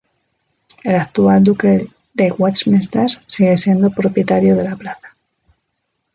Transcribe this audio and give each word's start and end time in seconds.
El 0.83 0.95
actual 0.95 1.43
Duque 1.43 1.87
de 2.15 2.31
Westminster 2.31 3.05
sigue 3.27 3.55
siendo 3.59 3.91
propietario 3.91 4.55
de 4.55 4.63
la 4.67 4.75
plaza. 4.75 5.15